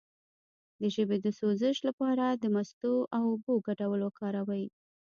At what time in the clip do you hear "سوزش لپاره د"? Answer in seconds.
1.39-2.43